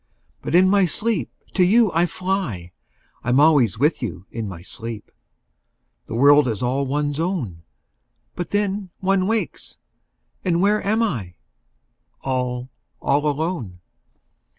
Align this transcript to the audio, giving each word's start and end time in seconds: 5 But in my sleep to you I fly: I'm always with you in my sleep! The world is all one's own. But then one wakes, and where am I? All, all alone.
5 0.37 0.41
But 0.41 0.55
in 0.55 0.67
my 0.67 0.85
sleep 0.85 1.29
to 1.53 1.63
you 1.63 1.91
I 1.93 2.07
fly: 2.07 2.71
I'm 3.23 3.39
always 3.39 3.77
with 3.77 4.01
you 4.01 4.25
in 4.31 4.47
my 4.47 4.63
sleep! 4.63 5.11
The 6.07 6.15
world 6.15 6.47
is 6.47 6.63
all 6.63 6.87
one's 6.87 7.19
own. 7.19 7.61
But 8.35 8.49
then 8.49 8.89
one 8.99 9.27
wakes, 9.27 9.77
and 10.43 10.59
where 10.59 10.83
am 10.83 11.03
I? 11.03 11.35
All, 12.23 12.71
all 12.99 13.27
alone. 13.29 13.79